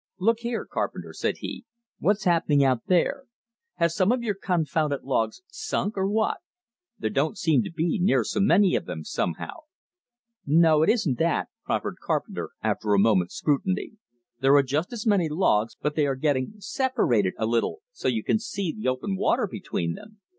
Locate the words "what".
6.09-6.37